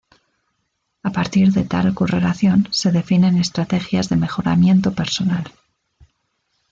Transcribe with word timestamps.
A 1.07 1.11
partir 1.11 1.53
de 1.53 1.63
tal 1.63 1.93
correlación 1.93 2.67
se 2.71 2.91
definen 2.91 3.37
estrategias 3.37 4.09
de 4.09 4.15
mejoramiento 4.15 4.95
personal. 4.95 5.51